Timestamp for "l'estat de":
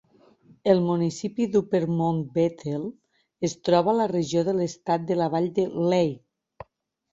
4.63-5.21